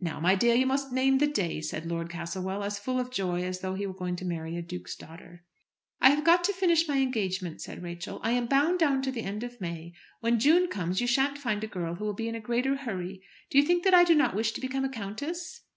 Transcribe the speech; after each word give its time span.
"Now, 0.00 0.18
my 0.18 0.34
dear, 0.34 0.56
you 0.56 0.66
must 0.66 0.90
name 0.90 1.18
the 1.18 1.28
day," 1.28 1.60
said 1.60 1.86
Lord 1.86 2.10
Castlewell, 2.10 2.64
as 2.64 2.80
full 2.80 2.98
of 2.98 3.12
joy 3.12 3.44
as 3.44 3.60
though 3.60 3.74
he 3.74 3.86
were 3.86 3.94
going 3.94 4.16
to 4.16 4.24
marry 4.24 4.56
a 4.56 4.62
duke's 4.62 4.96
daughter. 4.96 5.44
"I 6.00 6.10
have 6.10 6.24
got 6.24 6.42
to 6.42 6.52
finish 6.52 6.88
my 6.88 6.98
engagement," 6.98 7.60
said 7.62 7.80
Rachel; 7.80 8.18
"I 8.24 8.32
am 8.32 8.46
bound 8.46 8.80
down 8.80 9.00
to 9.02 9.12
the 9.12 9.22
end 9.22 9.44
of 9.44 9.60
May. 9.60 9.92
When 10.18 10.40
June 10.40 10.66
comes 10.66 11.00
you 11.00 11.06
shan't 11.06 11.38
find 11.38 11.62
a 11.62 11.68
girl 11.68 11.94
who 11.94 12.04
will 12.04 12.14
be 12.14 12.26
in 12.28 12.34
a 12.34 12.40
greater 12.40 12.74
hurry. 12.78 13.22
Do 13.48 13.58
you 13.58 13.64
think 13.64 13.84
that 13.84 13.94
I 13.94 14.02
do 14.02 14.16
not 14.16 14.34
wish 14.34 14.50
to 14.54 14.60
become 14.60 14.84
a 14.84 14.88
countess?" 14.88 15.60